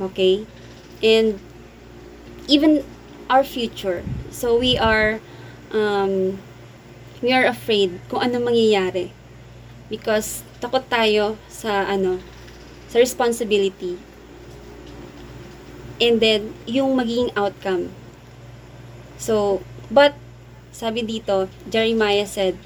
Okay? 0.00 0.44
And 1.00 1.40
even 2.48 2.84
our 3.30 3.44
future. 3.44 4.04
So 4.28 4.58
we 4.58 4.76
are 4.76 5.20
um, 5.72 6.38
we 7.24 7.32
are 7.32 7.48
afraid 7.48 8.00
kung 8.12 8.20
ano 8.20 8.36
mangyayari 8.40 9.08
because 9.88 10.44
takot 10.60 10.84
tayo 10.92 11.40
sa 11.48 11.88
ano 11.88 12.20
sa 12.88 13.00
responsibility 13.00 13.96
and 16.00 16.18
then 16.18 16.54
yung 16.66 16.98
magiging 16.98 17.30
outcome. 17.38 17.90
So, 19.18 19.62
but 19.90 20.14
sabi 20.74 21.06
dito, 21.06 21.46
Jeremiah 21.70 22.26
said, 22.26 22.58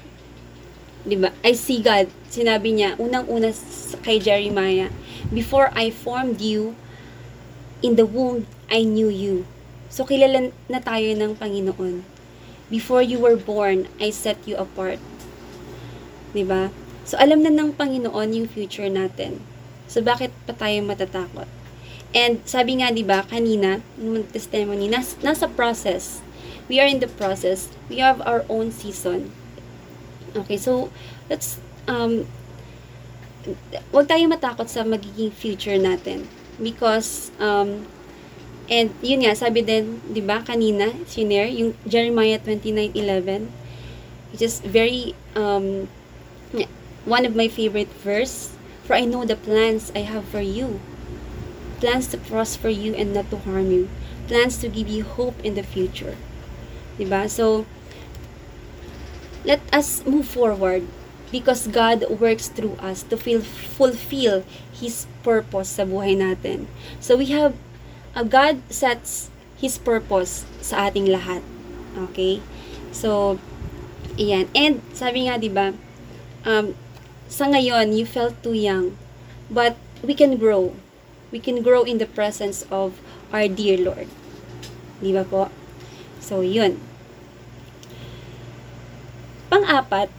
'di 1.03 1.15
ba? 1.19 1.29
I 1.45 1.55
see 1.55 1.79
God. 1.79 2.11
Sinabi 2.29 2.75
niya 2.75 2.99
unang-una 2.99 3.51
kay 4.05 4.21
Jeremiah, 4.21 4.91
before 5.33 5.73
I 5.73 5.89
formed 5.89 6.39
you 6.39 6.77
in 7.81 7.95
the 7.95 8.05
womb, 8.05 8.45
I 8.69 8.85
knew 8.85 9.09
you. 9.09 9.49
So, 9.89 10.05
kilala 10.05 10.53
na 10.69 10.79
tayo 10.79 11.09
ng 11.17 11.33
Panginoon. 11.39 12.05
Before 12.69 13.01
you 13.01 13.17
were 13.17 13.39
born, 13.39 13.89
I 13.97 14.13
set 14.13 14.37
you 14.45 14.59
apart. 14.59 15.01
'Di 16.31 16.45
ba? 16.45 16.69
So, 17.09 17.17
alam 17.17 17.41
na 17.41 17.49
ng 17.49 17.73
Panginoon 17.73 18.37
yung 18.37 18.45
future 18.45 18.85
natin. 18.85 19.41
So, 19.89 20.05
bakit 20.05 20.29
pa 20.45 20.53
tayo 20.53 20.85
matatakot? 20.85 21.49
And 22.13 22.41
sabi 22.45 22.81
nga, 22.81 22.93
di 22.93 23.01
ba, 23.01 23.25
kanina, 23.25 23.81
yung 23.97 24.25
testimony, 24.29 24.89
nas, 24.89 25.17
nasa 25.21 25.49
process. 25.49 26.21
We 26.69 26.77
are 26.77 26.85
in 26.85 27.01
the 27.01 27.09
process. 27.09 27.69
We 27.89 28.01
have 28.01 28.21
our 28.25 28.45
own 28.49 28.69
season. 28.69 29.33
Okay, 30.35 30.57
so, 30.57 30.89
let's, 31.29 31.57
um, 31.87 32.25
wag 33.89 34.05
tayo 34.05 34.25
matakot 34.29 34.69
sa 34.69 34.85
magiging 34.85 35.33
future 35.33 35.77
natin. 35.77 36.27
Because, 36.59 37.31
um, 37.39 37.87
and 38.69 38.93
yun 39.01 39.25
nga, 39.25 39.33
sabi 39.33 39.63
din, 39.63 40.03
di 40.11 40.21
ba, 40.21 40.43
kanina, 40.43 40.91
sinare, 41.09 41.49
yung 41.53 41.73
Jeremiah 41.87 42.37
29.11, 42.37 43.49
which 44.33 44.43
is 44.43 44.61
very, 44.61 45.15
um, 45.33 45.87
one 47.07 47.25
of 47.25 47.33
my 47.33 47.47
favorite 47.47 47.89
verse, 48.03 48.59
For 48.89 48.97
I 48.97 49.05
know 49.05 49.23
the 49.23 49.35
plans 49.35 49.91
I 49.93 50.01
have 50.01 50.25
for 50.25 50.41
you. 50.41 50.81
Plans 51.77 52.07
to 52.07 52.17
prosper 52.17 52.69
you 52.69 52.97
and 52.97 53.13
not 53.13 53.29
to 53.29 53.37
harm 53.37 53.69
you. 53.69 53.87
Plans 54.25 54.57
to 54.65 54.67
give 54.67 54.89
you 54.89 55.03
hope 55.05 55.37
in 55.45 55.53
the 55.53 55.61
future. 55.61 56.17
Diba? 56.97 57.29
So, 57.29 57.69
let 59.45 59.61
us 59.71 60.03
move 60.05 60.27
forward 60.27 60.87
because 61.31 61.67
God 61.67 62.03
works 62.09 62.49
through 62.49 62.75
us 62.81 63.03
to 63.07 63.17
feel, 63.17 63.41
fulfill 63.41 64.43
His 64.73 65.05
purpose 65.21 65.77
sa 65.77 65.85
buhay 65.85 66.17
natin. 66.17 66.65
So, 66.99 67.15
we 67.15 67.29
have, 67.33 67.53
uh, 68.17 68.25
God 68.25 68.61
sets 68.69 69.29
His 69.57 69.77
purpose 69.77 70.45
sa 70.61 70.89
ating 70.89 71.07
lahat. 71.07 71.45
Okay? 72.09 72.41
So, 72.91 73.37
iyan. 74.17 74.49
And, 74.57 74.81
sabi 74.97 75.29
nga, 75.29 75.37
di 75.37 75.49
ba, 75.49 75.77
um, 76.43 76.73
sa 77.29 77.45
ngayon, 77.45 77.93
you 77.93 78.09
felt 78.09 78.41
too 78.41 78.57
young. 78.57 78.97
But 79.53 79.77
we 80.01 80.17
can 80.17 80.37
grow. 80.41 80.73
We 81.29 81.37
can 81.37 81.61
grow 81.61 81.85
in 81.85 82.01
the 82.01 82.09
presence 82.09 82.65
of 82.73 82.97
our 83.29 83.45
dear 83.45 83.77
Lord. 83.77 84.09
Di 84.97 85.13
ba 85.13 85.21
po? 85.21 85.53
So, 86.17 86.41
yun. 86.41 86.88
Pang-apat, 89.49 90.13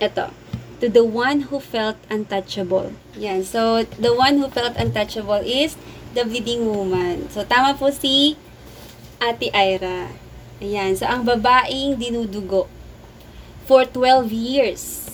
eto, 0.00 0.32
to 0.80 0.88
the 0.88 1.04
one 1.04 1.52
who 1.52 1.60
felt 1.60 1.96
untouchable. 2.08 2.92
Yan. 3.16 3.44
So, 3.44 3.84
the 3.84 4.14
one 4.14 4.38
who 4.38 4.48
felt 4.48 4.76
untouchable 4.80 5.42
is 5.44 5.76
the 6.14 6.24
bleeding 6.24 6.64
woman. 6.64 7.28
So, 7.28 7.44
tama 7.44 7.76
po 7.76 7.92
si 7.92 8.40
Ate 9.20 9.50
Ira. 9.52 10.08
Ayan. 10.62 10.96
So, 10.96 11.04
ang 11.04 11.26
babaeng 11.26 11.98
dinudugo 11.98 12.70
for 13.68 13.84
12 13.84 14.32
years. 14.32 15.12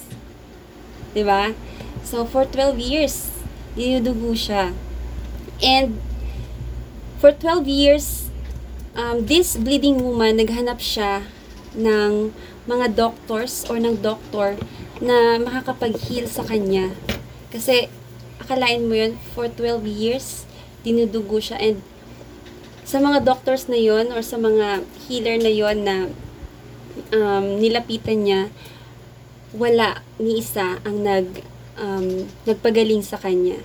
'Di 1.10 1.26
ba? 1.26 1.56
So, 2.04 2.28
for 2.28 2.44
12 2.46 2.78
years, 2.78 3.32
dinudugo 3.74 4.36
siya. 4.36 4.76
And, 5.64 5.98
for 7.18 7.32
12 7.32 7.66
years, 7.66 8.28
um, 8.92 9.24
this 9.26 9.56
bleeding 9.56 9.98
woman, 10.04 10.36
naghanap 10.36 10.78
siya 10.78 11.24
ng 11.74 12.30
mga 12.64 12.94
doctors 12.94 13.66
or 13.68 13.76
ng 13.76 14.00
doctor 14.00 14.56
na 15.02 15.38
makakapag-heal 15.42 16.30
sa 16.30 16.46
kanya. 16.46 16.94
Kasi, 17.50 17.90
akalain 18.38 18.86
mo 18.86 18.94
yun, 18.94 19.18
for 19.34 19.50
12 19.50 19.84
years, 19.86 20.48
dinudugo 20.86 21.42
siya. 21.42 21.58
And, 21.58 21.82
sa 22.84 23.00
mga 23.00 23.24
doctors 23.24 23.66
na 23.66 23.80
yon 23.80 24.12
or 24.12 24.20
sa 24.20 24.36
mga 24.36 24.84
healer 25.08 25.40
na 25.40 25.52
yon 25.52 25.82
na 25.82 25.96
um, 27.10 27.58
nilapitan 27.58 28.22
niya, 28.22 28.40
wala 29.54 30.02
ni 30.20 30.42
isa 30.42 30.82
ang 30.84 31.02
nag 31.02 31.42
um, 31.78 32.28
nagpagaling 32.44 33.02
sa 33.02 33.18
kanya. 33.18 33.58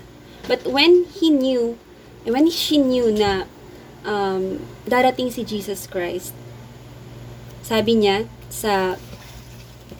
But 0.47 0.65
when 0.65 1.05
he 1.09 1.29
knew, 1.29 1.77
when 2.25 2.49
she 2.49 2.81
knew 2.81 3.13
na 3.13 3.45
um, 4.05 4.63
darating 4.87 5.29
si 5.29 5.45
Jesus 5.45 5.85
Christ, 5.85 6.33
sabi 7.69 8.01
niya 8.01 8.25
sa 8.49 8.97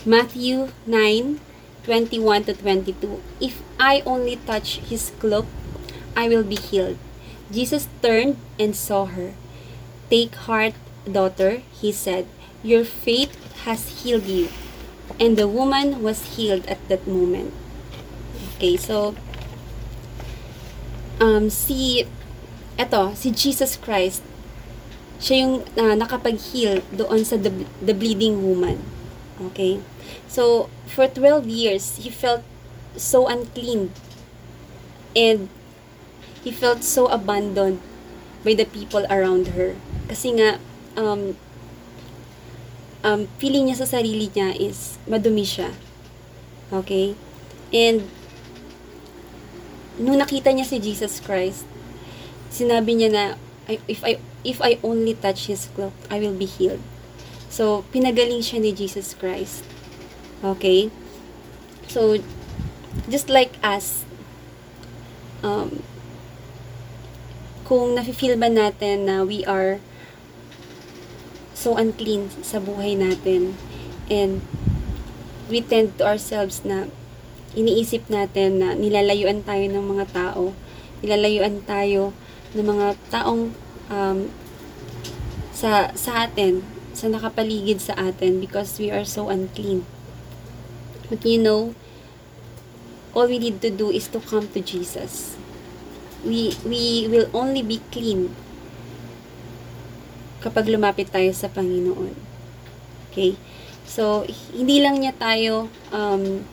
Matthew 0.01 0.73
9, 0.89 1.37
21 1.85 2.49
to 2.49 2.53
22, 2.57 3.21
If 3.37 3.61
I 3.77 4.01
only 4.09 4.41
touch 4.41 4.81
his 4.81 5.13
cloak, 5.21 5.45
I 6.17 6.25
will 6.25 6.41
be 6.41 6.57
healed. 6.57 6.97
Jesus 7.53 7.85
turned 8.01 8.41
and 8.57 8.73
saw 8.73 9.05
her. 9.13 9.37
Take 10.09 10.33
heart, 10.49 10.73
daughter, 11.05 11.61
he 11.69 11.93
said, 11.93 12.25
your 12.65 12.81
faith 12.81 13.37
has 13.69 14.01
healed 14.01 14.25
you. 14.25 14.49
And 15.21 15.37
the 15.37 15.45
woman 15.47 16.01
was 16.01 16.41
healed 16.41 16.65
at 16.65 16.81
that 16.89 17.05
moment. 17.05 17.53
Okay, 18.57 18.77
so, 18.81 19.13
um, 21.21 21.53
si, 21.53 22.09
eto, 22.81 23.13
si 23.13 23.29
Jesus 23.29 23.77
Christ, 23.77 24.25
siya 25.19 25.43
yung 25.43 25.67
uh, 25.75 25.95
nakapag-heal 25.99 26.79
doon 26.95 27.21
sa 27.27 27.35
the, 27.35 27.51
the 27.83 27.91
bleeding 27.91 28.39
woman. 28.39 28.79
Okay? 29.51 29.83
So, 30.31 30.71
for 30.87 31.11
12 31.11 31.45
years, 31.47 31.99
he 31.99 32.07
felt 32.07 32.41
so 32.95 33.27
unclean. 33.27 33.91
And, 35.13 35.51
he 36.39 36.55
felt 36.55 36.87
so 36.87 37.11
abandoned 37.11 37.83
by 38.47 38.55
the 38.55 38.63
people 38.63 39.03
around 39.11 39.59
her. 39.59 39.75
Kasi 40.07 40.39
nga, 40.39 40.55
um, 40.95 41.35
um, 43.03 43.27
feeling 43.43 43.67
niya 43.67 43.83
sa 43.83 43.99
sarili 43.99 44.31
niya 44.31 44.55
is 44.55 44.95
madumi 45.03 45.43
siya. 45.43 45.75
Okay? 46.71 47.19
And, 47.75 48.07
nung 49.99 50.15
nakita 50.15 50.55
niya 50.55 50.63
si 50.63 50.79
Jesus 50.79 51.19
Christ, 51.19 51.67
sinabi 52.47 52.95
niya 52.95 53.09
na, 53.11 53.23
if 53.67 53.99
I, 54.07 54.15
if 54.43 54.61
I 54.61 54.79
only 54.83 55.13
touch 55.13 55.47
His 55.47 55.67
cloak, 55.75 55.93
I 56.09 56.19
will 56.19 56.35
be 56.35 56.45
healed. 56.45 56.81
So, 57.49 57.83
pinagaling 57.89 58.45
siya 58.45 58.61
ni 58.61 58.71
Jesus 58.71 59.17
Christ. 59.17 59.65
Okay? 60.45 60.93
So, 61.89 62.21
just 63.09 63.27
like 63.27 63.57
us, 63.65 64.05
um, 65.41 65.81
kung 67.65 67.93
nafe-feel 67.93 68.37
ba 68.37 68.49
natin 68.49 69.05
na 69.05 69.21
we 69.21 69.45
are 69.45 69.77
so 71.53 71.75
unclean 71.77 72.31
sa 72.41 72.57
buhay 72.57 72.95
natin 72.95 73.53
and 74.07 74.41
we 75.51 75.61
tend 75.61 75.93
to 75.99 76.07
ourselves 76.07 76.63
na 76.65 76.89
iniisip 77.53 78.07
natin 78.09 78.61
na 78.61 78.77
nilalayuan 78.77 79.41
tayo 79.45 79.65
ng 79.69 79.85
mga 79.85 80.05
tao, 80.13 80.53
nilalayuan 81.01 81.61
tayo 81.65 82.13
ng 82.53 82.65
mga 82.65 82.87
taong 83.13 83.53
um, 83.89 84.29
sa, 85.51 85.91
sa 85.97 86.29
atin, 86.29 86.63
sa 86.95 87.11
nakapaligid 87.11 87.83
sa 87.83 87.97
atin 87.97 88.39
because 88.39 88.79
we 88.79 88.89
are 88.89 89.03
so 89.03 89.27
unclean. 89.27 89.83
But 91.09 91.25
you 91.25 91.41
know, 91.41 91.73
all 93.13 93.27
we 93.27 93.41
need 93.41 93.59
to 93.65 93.73
do 93.73 93.89
is 93.89 94.07
to 94.13 94.21
come 94.21 94.47
to 94.53 94.61
Jesus. 94.61 95.35
We, 96.23 96.55
we 96.63 97.09
will 97.09 97.27
only 97.33 97.65
be 97.65 97.81
clean 97.91 98.31
kapag 100.39 100.71
lumapit 100.71 101.11
tayo 101.11 101.31
sa 101.35 101.51
Panginoon. 101.51 102.15
Okay? 103.11 103.35
So, 103.89 104.23
hindi 104.53 104.79
lang 104.79 105.01
niya 105.01 105.17
tayo 105.17 105.67
um, 105.91 106.45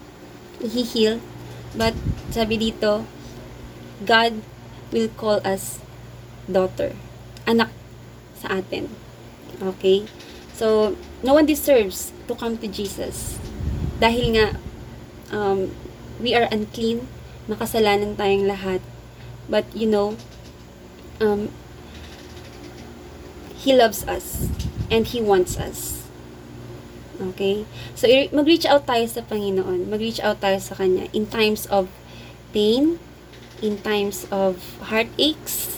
he-heal. 0.58 1.22
But, 1.76 1.94
sabi 2.32 2.58
dito, 2.58 3.04
God 4.02 4.40
will 4.90 5.12
call 5.14 5.44
us 5.44 5.78
daughter. 6.48 6.96
Anak 7.46 7.70
sa 8.36 8.60
atin. 8.60 8.90
Okay? 9.62 10.04
So, 10.52 10.96
no 11.22 11.34
one 11.34 11.46
deserves 11.46 12.12
to 12.28 12.34
come 12.34 12.56
to 12.58 12.68
Jesus. 12.68 13.40
Dahil 14.00 14.36
nga, 14.36 14.46
um, 15.32 15.72
we 16.20 16.32
are 16.32 16.48
unclean, 16.52 17.08
makasalanan 17.48 18.16
tayong 18.16 18.48
lahat. 18.48 18.80
But, 19.48 19.68
you 19.72 19.86
know, 19.86 20.16
um, 21.20 21.52
He 23.56 23.72
loves 23.74 24.06
us 24.06 24.48
and 24.90 25.06
He 25.06 25.20
wants 25.20 25.56
us. 25.56 26.08
Okay? 27.16 27.64
So, 27.96 28.08
mag-reach 28.08 28.68
out 28.68 28.84
tayo 28.84 29.08
sa 29.08 29.24
Panginoon. 29.24 29.88
Mag-reach 29.88 30.20
out 30.20 30.40
tayo 30.40 30.60
sa 30.60 30.76
Kanya 30.76 31.08
in 31.16 31.28
times 31.28 31.64
of 31.68 31.88
pain, 32.52 33.00
in 33.60 33.80
times 33.80 34.28
of 34.28 34.60
heartaches, 34.88 35.75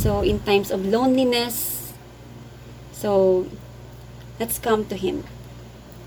so 0.00 0.24
in 0.24 0.40
times 0.40 0.72
of 0.72 0.80
loneliness. 0.88 1.92
So, 2.96 3.44
let's 4.40 4.56
come 4.56 4.88
to 4.88 4.96
Him. 4.96 5.24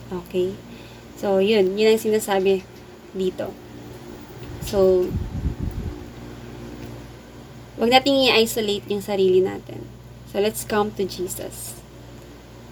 Okay? 0.09 0.57
So, 1.17 1.37
yun. 1.37 1.77
Yun 1.77 1.93
ang 1.93 2.01
sinasabi 2.01 2.65
dito. 3.13 3.53
So, 4.65 5.09
Huwag 7.73 7.89
nating 7.89 8.29
i-isolate 8.29 8.85
yung 8.87 9.01
sarili 9.01 9.41
natin. 9.41 9.89
So, 10.29 10.37
let's 10.37 10.61
come 10.61 10.93
to 10.95 11.03
Jesus. 11.03 11.81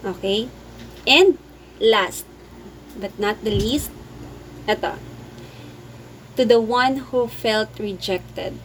Okay? 0.06 0.46
And, 1.10 1.42
last, 1.82 2.24
but 2.96 3.12
not 3.18 3.42
the 3.42 3.52
least, 3.52 3.90
eto, 4.70 5.02
to 6.38 6.46
the 6.46 6.62
one 6.62 7.10
who 7.10 7.26
felt 7.26 7.76
rejected. 7.82 8.56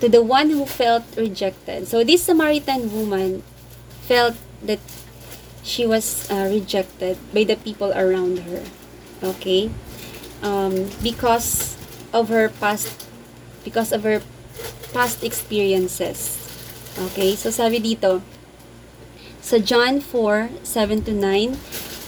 To 0.00 0.08
the 0.08 0.22
one 0.22 0.50
who 0.50 0.64
felt 0.64 1.04
rejected. 1.16 1.88
So, 1.88 2.04
this 2.04 2.22
Samaritan 2.22 2.92
woman 2.94 3.42
felt 4.06 4.36
that 4.62 4.78
she 5.62 5.86
was 5.86 6.30
uh, 6.30 6.48
rejected 6.50 7.18
by 7.34 7.44
the 7.44 7.56
people 7.56 7.92
around 7.92 8.38
her. 8.46 8.62
Okay? 9.22 9.70
Um, 10.42 10.88
because 11.02 11.76
of 12.12 12.28
her 12.28 12.48
past 12.48 12.88
because 13.64 13.92
of 13.92 14.02
her 14.04 14.22
past 14.94 15.24
experiences. 15.24 16.38
Okay? 16.96 17.34
So, 17.34 17.50
sabi 17.50 17.82
dito, 17.82 18.22
sa 19.42 19.58
John 19.58 20.00
4, 20.00 20.62
7 20.62 21.04
to 21.04 21.12
9, 21.12 21.58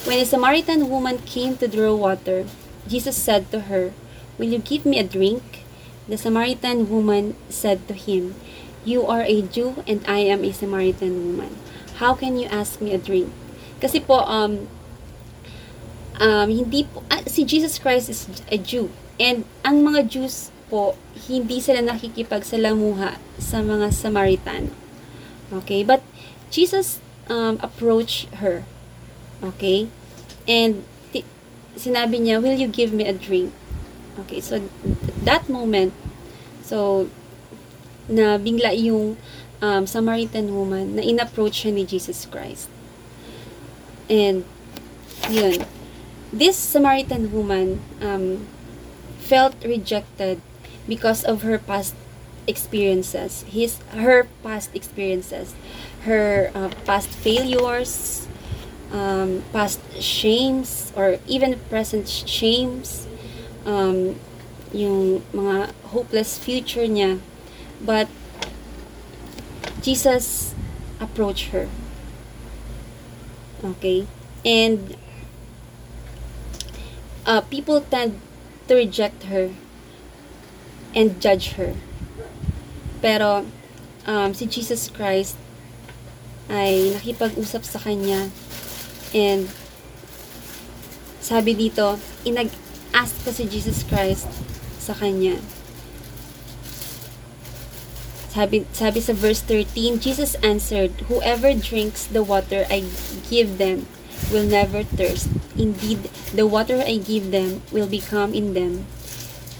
When 0.08 0.16
a 0.16 0.24
Samaritan 0.24 0.88
woman 0.88 1.20
came 1.28 1.60
to 1.60 1.68
draw 1.68 1.92
water, 1.92 2.48
Jesus 2.88 3.20
said 3.20 3.52
to 3.52 3.68
her, 3.68 3.92
Will 4.40 4.48
you 4.48 4.58
give 4.58 4.88
me 4.88 4.98
a 4.98 5.04
drink? 5.04 5.59
The 6.08 6.16
Samaritan 6.16 6.88
woman 6.88 7.36
said 7.48 7.86
to 7.88 7.94
him, 7.94 8.34
You 8.84 9.06
are 9.06 9.22
a 9.22 9.42
Jew 9.42 9.84
and 9.86 10.00
I 10.08 10.24
am 10.24 10.44
a 10.44 10.52
Samaritan 10.52 11.26
woman. 11.26 11.56
How 12.00 12.14
can 12.14 12.38
you 12.38 12.48
ask 12.48 12.80
me 12.80 12.92
a 12.92 12.98
drink? 12.98 13.28
Kasi 13.80 14.00
po, 14.00 14.24
um, 14.24 14.68
um, 16.20 16.48
hindi 16.48 16.88
po, 16.88 17.04
ah, 17.12 17.20
si 17.28 17.44
Jesus 17.44 17.76
Christ 17.76 18.08
is 18.08 18.28
a 18.48 18.56
Jew. 18.56 18.88
And 19.20 19.44
ang 19.64 19.84
mga 19.84 20.08
Jews 20.08 20.48
po, 20.72 20.96
hindi 21.28 21.60
sila 21.60 21.84
nakikipagsalamuha 21.84 23.20
sa 23.36 23.60
mga 23.60 23.92
Samaritan. 23.92 24.72
Okay? 25.52 25.84
But 25.84 26.00
Jesus 26.48 27.04
um, 27.28 27.60
approached 27.60 28.32
her. 28.40 28.64
Okay? 29.44 29.92
And 30.48 30.84
sinabi 31.76 32.20
niya, 32.20 32.42
will 32.42 32.56
you 32.56 32.68
give 32.68 32.92
me 32.92 33.06
a 33.06 33.14
drink? 33.14 33.52
Okay, 34.26 34.40
so 34.42 34.60
that 35.24 35.48
moment, 35.48 35.92
so 36.62 37.08
na 38.10 38.38
bigla 38.38 38.74
yung 38.74 39.16
um, 39.62 39.86
Samaritan 39.86 40.54
woman 40.54 40.96
na 40.96 41.02
in-approach 41.02 41.64
siya 41.64 41.72
ni 41.74 41.84
Jesus 41.86 42.26
Christ. 42.26 42.68
And 44.10 44.44
yun, 45.30 45.62
this 46.32 46.56
Samaritan 46.56 47.30
woman 47.30 47.80
um, 48.02 48.46
felt 49.18 49.54
rejected 49.62 50.42
because 50.88 51.22
of 51.22 51.42
her 51.42 51.58
past 51.58 51.94
experiences 52.48 53.44
his 53.46 53.78
her 53.94 54.26
past 54.42 54.74
experiences 54.74 55.54
her 56.02 56.50
uh, 56.54 56.72
past 56.84 57.08
failures 57.08 58.26
um, 58.90 59.44
past 59.52 59.78
shames 60.00 60.90
or 60.96 61.20
even 61.28 61.54
present 61.70 62.08
shames 62.08 63.06
um, 63.66 64.18
yung 64.70 65.22
mga 65.34 65.74
hopeless 65.90 66.38
future 66.38 66.86
niya. 66.86 67.18
But 67.80 68.08
Jesus 69.82 70.54
approached 71.00 71.50
her. 71.50 71.68
Okay? 73.64 74.06
And 74.44 74.96
uh, 77.26 77.40
people 77.42 77.80
tend 77.80 78.20
to 78.68 78.74
reject 78.74 79.24
her 79.24 79.50
and 80.94 81.20
judge 81.20 81.56
her. 81.56 81.74
Pero 83.00 83.46
um, 84.06 84.34
si 84.34 84.46
Jesus 84.46 84.88
Christ 84.92 85.36
ay 86.50 86.98
nakipag-usap 86.98 87.62
sa 87.62 87.78
kanya 87.78 88.28
and 89.14 89.46
sabi 91.22 91.54
dito, 91.54 91.94
inag-ask 92.26 93.14
pa 93.22 93.30
si 93.30 93.46
Jesus 93.46 93.86
Christ 93.86 94.26
sa 94.80 94.96
kanya. 94.96 95.36
Sabi, 98.30 98.64
sabi 98.72 99.04
sa 99.04 99.12
verse 99.12 99.44
13, 99.44 100.00
Jesus 100.00 100.38
answered, 100.40 100.94
Whoever 101.12 101.52
drinks 101.52 102.06
the 102.06 102.24
water 102.24 102.64
I 102.70 102.86
give 103.28 103.58
them 103.60 103.90
will 104.32 104.46
never 104.46 104.86
thirst. 104.86 105.28
Indeed, 105.58 106.08
the 106.32 106.46
water 106.46 106.80
I 106.80 107.02
give 107.02 107.34
them 107.34 107.60
will 107.74 107.90
become 107.90 108.32
in 108.32 108.54
them 108.54 108.86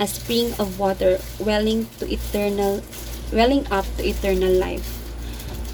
a 0.00 0.09
spring 0.09 0.56
of 0.56 0.80
water 0.80 1.20
welling 1.37 1.85
to 2.00 2.09
eternal 2.09 2.80
welling 3.37 3.68
up 3.68 3.85
to 4.00 4.02
eternal 4.02 4.50
life. 4.50 4.87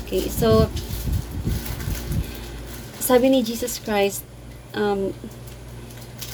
Okay, 0.04 0.26
so 0.26 0.66
sabi 2.98 3.30
ni 3.30 3.40
Jesus 3.46 3.78
Christ, 3.78 4.26
um, 4.74 5.14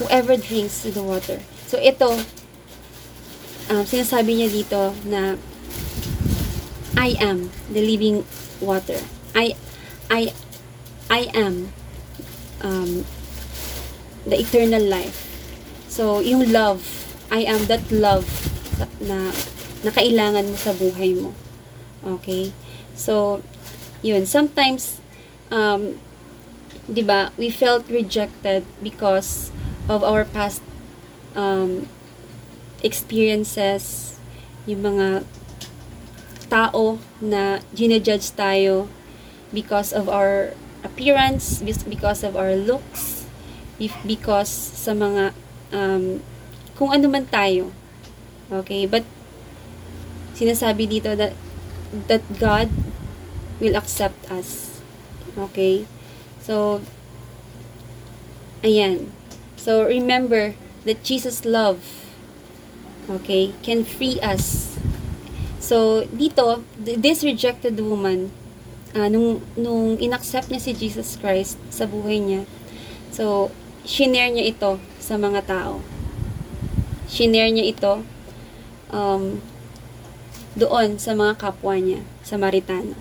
whoever 0.00 0.40
drinks 0.40 0.88
the 0.88 1.04
water. 1.04 1.44
So 1.68 1.76
ito, 1.76 2.16
um, 3.70 3.84
sinasabi 3.86 4.38
niya 4.38 4.48
dito 4.50 4.94
na 5.06 5.36
I 6.96 7.18
am 7.18 7.50
the 7.70 7.82
living 7.82 8.24
water. 8.62 8.98
I 9.34 9.54
I 10.10 10.32
I 11.10 11.28
am 11.34 11.68
um, 12.62 13.04
the 14.24 14.38
eternal 14.38 14.82
life. 14.82 15.28
So, 15.92 16.20
yung 16.24 16.52
love, 16.52 16.80
I 17.28 17.44
am 17.44 17.66
that 17.68 17.84
love 17.92 18.24
na, 19.02 19.28
na 19.84 19.90
kailangan 19.92 20.48
mo 20.48 20.56
sa 20.56 20.72
buhay 20.72 21.20
mo. 21.20 21.36
Okay? 22.16 22.54
So, 22.96 23.44
yun. 24.00 24.24
Sometimes, 24.24 25.04
um, 25.52 26.00
di 26.88 27.04
ba, 27.04 27.28
we 27.36 27.52
felt 27.52 27.84
rejected 27.92 28.64
because 28.80 29.52
of 29.84 30.00
our 30.00 30.24
past 30.24 30.64
um, 31.36 31.88
experiences, 32.82 34.16
yung 34.66 34.82
mga 34.82 35.26
tao 36.52 37.00
na 37.18 37.64
ginajudge 37.72 38.36
tayo 38.36 38.86
because 39.54 39.96
of 39.96 40.06
our 40.06 40.52
appearance, 40.84 41.62
because 41.62 42.20
of 42.22 42.36
our 42.36 42.52
looks, 42.52 43.24
because 44.04 44.50
sa 44.50 44.92
mga 44.92 45.32
um, 45.72 46.20
kung 46.76 46.92
ano 46.92 47.08
man 47.08 47.24
tayo. 47.30 47.72
Okay? 48.52 48.84
But, 48.84 49.06
sinasabi 50.36 50.90
dito 50.90 51.14
that, 51.16 51.32
that 52.10 52.24
God 52.36 52.68
will 53.62 53.78
accept 53.78 54.18
us. 54.28 54.80
Okay? 55.38 55.88
So, 56.42 56.82
ayan. 58.66 59.14
So, 59.56 59.86
remember 59.86 60.58
that 60.84 61.06
Jesus' 61.06 61.46
love, 61.46 62.01
okay, 63.08 63.54
can 63.62 63.82
free 63.82 64.20
us. 64.22 64.76
So, 65.62 66.04
dito, 66.10 66.62
this 66.76 67.22
rejected 67.22 67.78
woman, 67.78 68.34
uh, 68.94 69.06
nung, 69.06 69.42
nung 69.54 69.96
inaccept 69.98 70.50
niya 70.50 70.60
si 70.60 70.72
Jesus 70.74 71.14
Christ 71.16 71.58
sa 71.70 71.86
buhay 71.86 72.18
niya, 72.18 72.42
so, 73.14 73.54
shinare 73.86 74.34
niya 74.34 74.50
ito 74.50 74.72
sa 74.98 75.14
mga 75.18 75.46
tao. 75.46 75.82
Shinare 77.06 77.54
niya 77.54 77.66
ito 77.70 77.92
um, 78.90 79.38
doon 80.58 80.98
sa 80.98 81.14
mga 81.14 81.38
kapwa 81.38 81.78
niya, 81.78 82.02
sa 82.22 82.36
Maritano. 82.38 82.94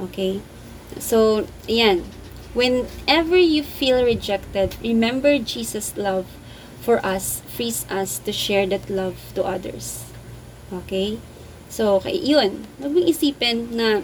Okay? 0.00 0.40
So, 0.98 1.48
ayan. 1.68 2.04
Whenever 2.52 3.40
you 3.40 3.64
feel 3.64 4.04
rejected, 4.04 4.76
remember 4.84 5.40
Jesus' 5.40 5.96
love 5.96 6.28
for 6.82 6.98
us 7.06 7.40
frees 7.46 7.86
us 7.86 8.18
to 8.18 8.34
share 8.34 8.66
that 8.66 8.90
love 8.90 9.14
to 9.38 9.46
others. 9.46 10.04
Okay? 10.72 11.22
So, 11.70 12.02
okay, 12.02 12.18
yun. 12.18 12.66
Huwag 12.82 12.90
mong 12.92 13.06
isipin 13.06 13.70
na 13.70 14.02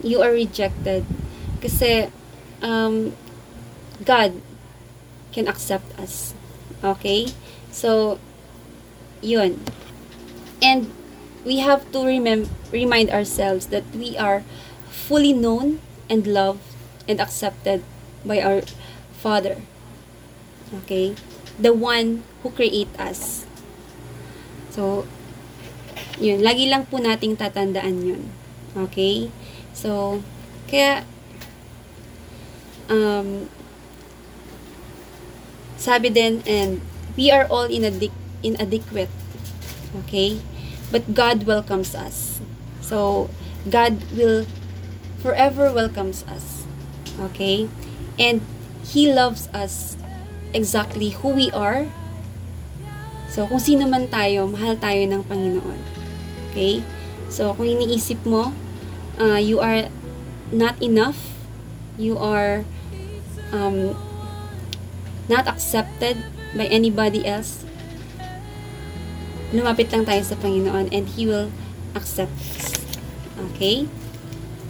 you 0.00 0.22
are 0.22 0.30
rejected. 0.30 1.02
Kasi, 1.58 2.08
um, 2.62 3.18
God 4.06 4.38
can 5.34 5.50
accept 5.50 5.90
us. 5.98 6.38
Okay? 6.86 7.34
So, 7.74 8.22
yun. 9.20 9.58
And 10.62 10.94
we 11.42 11.58
have 11.58 11.90
to 11.90 12.06
remem- 12.06 12.48
remind 12.70 13.10
ourselves 13.10 13.74
that 13.74 13.84
we 13.90 14.14
are 14.14 14.46
fully 14.86 15.34
known 15.34 15.82
and 16.06 16.26
loved 16.30 16.62
and 17.10 17.18
accepted 17.18 17.82
by 18.22 18.38
our 18.38 18.62
Father. 19.18 19.58
Okay? 20.84 21.18
The 21.58 21.74
one 21.74 22.22
who 22.42 22.54
create 22.54 22.90
us. 22.98 23.44
So, 24.70 25.06
yun. 26.22 26.40
Lagi 26.40 26.70
lang 26.70 26.86
po 26.86 27.02
nating 27.02 27.34
tatandaan 27.34 28.06
yun. 28.06 28.22
Okay? 28.78 29.28
So, 29.74 30.22
kaya, 30.70 31.02
um, 32.86 33.50
sabi 35.74 36.14
din, 36.14 36.46
and 36.46 36.78
we 37.18 37.34
are 37.34 37.46
all 37.50 37.66
inadic- 37.66 38.14
inadequate. 38.42 39.10
Okay? 40.06 40.38
but 40.90 41.14
God 41.14 41.44
welcomes 41.44 41.94
us. 41.94 42.40
So, 42.80 43.30
God 43.68 44.00
will 44.12 44.46
forever 45.20 45.72
welcomes 45.72 46.24
us. 46.24 46.64
Okay? 47.20 47.68
And 48.18 48.40
He 48.84 49.12
loves 49.12 49.48
us 49.52 49.96
exactly 50.52 51.10
who 51.10 51.34
we 51.34 51.50
are. 51.52 51.88
So, 53.28 53.44
kung 53.44 53.60
sino 53.60 53.84
man 53.84 54.08
tayo, 54.08 54.48
mahal 54.48 54.80
tayo 54.80 55.04
ng 55.04 55.22
Panginoon. 55.28 55.80
Okay? 56.50 56.80
So, 57.28 57.52
kung 57.52 57.68
iniisip 57.68 58.24
mo, 58.24 58.56
uh, 59.20 59.36
you 59.36 59.60
are 59.60 59.92
not 60.48 60.80
enough, 60.80 61.36
you 62.00 62.16
are 62.16 62.64
um, 63.52 63.92
not 65.28 65.44
accepted 65.44 66.16
by 66.56 66.64
anybody 66.72 67.28
else, 67.28 67.68
lumapit 69.52 69.92
lang 69.92 70.08
tayo 70.08 70.24
sa 70.24 70.36
Panginoon 70.40 70.88
and 70.88 71.04
He 71.12 71.28
will 71.28 71.52
accept. 71.92 72.32
Okay? 73.52 73.84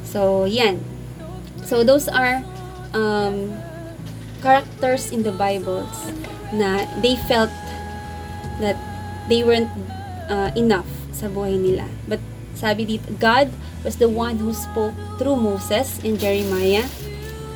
So, 0.02 0.50
yan. 0.50 0.82
So, 1.62 1.86
those 1.86 2.10
are 2.10 2.42
um, 2.90 3.54
characters 4.40 5.10
in 5.10 5.22
the 5.22 5.32
Bibles 5.32 6.10
na 6.52 6.86
they 7.04 7.16
felt 7.28 7.52
that 8.60 8.76
they 9.28 9.44
weren't 9.44 9.70
uh, 10.30 10.50
enough 10.56 10.88
sa 11.12 11.28
buhay 11.28 11.58
nila. 11.58 11.86
But 12.06 12.22
sabi 12.54 12.86
dito, 12.86 13.10
God 13.18 13.50
was 13.82 13.98
the 13.98 14.10
one 14.10 14.38
who 14.38 14.54
spoke 14.54 14.94
through 15.18 15.38
Moses 15.38 15.98
and 16.02 16.18
Jeremiah. 16.18 16.86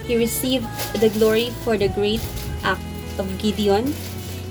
He 0.06 0.18
received 0.18 0.66
the 0.98 1.10
glory 1.14 1.54
for 1.62 1.78
the 1.78 1.88
great 1.88 2.22
act 2.66 2.82
of 3.18 3.26
Gideon. 3.38 3.94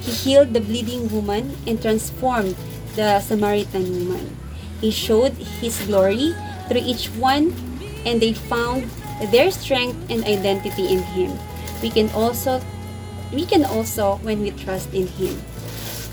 He 0.02 0.12
healed 0.12 0.56
the 0.56 0.63
bleeding 0.63 1.12
woman 1.12 1.60
and 1.67 1.78
transformed 1.78 2.56
the 2.96 3.20
Samaritan 3.20 3.86
woman. 3.86 4.36
He 4.80 4.89
showed 4.89 5.38
his 5.62 5.78
glory 5.86 6.34
through 6.67 6.82
each 6.88 7.12
one 7.20 7.54
and 8.08 8.17
they 8.17 8.34
found 8.34 8.89
their 9.30 9.52
strength 9.52 10.00
and 10.10 10.26
identity 10.26 10.89
in 10.89 11.06
him. 11.13 11.38
We 11.82 11.89
can 11.89 12.10
also 12.13 12.62
we 13.34 13.46
can 13.46 13.65
also 13.65 14.22
when 14.22 14.41
we 14.41 14.54
trust 14.54 14.94
in 14.94 15.08
him. 15.08 15.41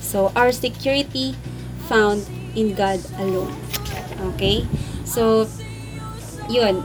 So 0.00 0.32
our 0.34 0.52
security 0.52 1.36
found 1.86 2.24
in 2.56 2.72
God 2.74 3.04
alone. 3.20 3.52
Okay? 4.34 4.64
So 5.04 5.46
yun. 6.48 6.82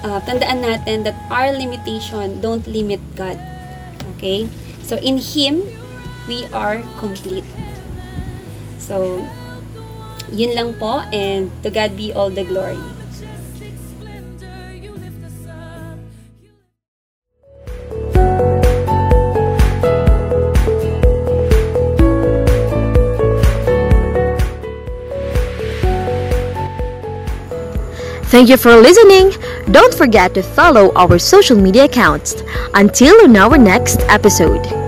Uh, 0.00 0.16
tandaan 0.24 0.64
natin 0.64 1.04
that 1.04 1.14
our 1.28 1.52
limitation 1.52 2.40
don't 2.40 2.66
limit 2.66 2.98
God. 3.14 3.38
Okay? 4.16 4.48
So 4.82 4.98
in 4.98 5.20
him 5.20 5.62
we 6.26 6.48
are 6.50 6.82
complete. 6.98 7.46
So 8.80 9.22
yun 10.32 10.56
lang 10.56 10.74
po 10.80 11.06
and 11.14 11.50
to 11.62 11.70
God 11.70 11.94
be 11.94 12.10
all 12.10 12.30
the 12.30 12.42
glory. 12.42 12.99
Thank 28.40 28.48
you 28.48 28.56
for 28.56 28.74
listening. 28.74 29.32
Don't 29.70 29.92
forget 29.92 30.32
to 30.32 30.42
follow 30.42 30.94
our 30.94 31.18
social 31.18 31.58
media 31.58 31.84
accounts. 31.84 32.42
Until 32.72 33.28
our 33.36 33.58
next 33.58 34.00
episode. 34.08 34.79